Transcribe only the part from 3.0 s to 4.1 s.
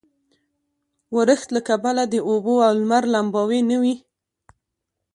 لمباوې نه وې.